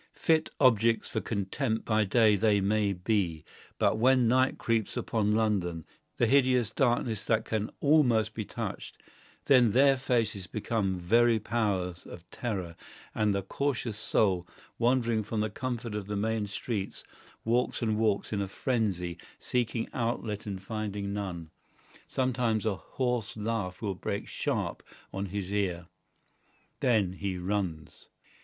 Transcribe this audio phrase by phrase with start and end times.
[0.15, 3.45] Fit objects for contempt by day they may be,
[3.77, 5.85] but when night creeps upon London,
[6.17, 8.97] the hideous darkness that can almost be touched,
[9.45, 12.75] then their faces become very powers of terror,
[13.13, 14.47] and the cautious soul,
[14.79, 17.03] wandered from the comfort of the main streets,
[17.45, 21.51] walks and walks in a frenzy, seeking outlet and finding none.
[22.07, 24.81] Sometimes a hoarse laugh will break sharp
[25.13, 25.85] on his ear.
[26.79, 28.09] Then he runs.